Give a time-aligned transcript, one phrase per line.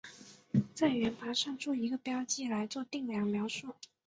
[0.73, 3.75] 在圆盘上做一个标记来做定量描述。